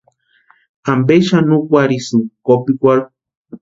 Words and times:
¿Ampe 0.91 1.15
xani 1.27 1.51
úkwarhisïnki 1.57 2.35
kopikwarhu? 2.45 3.09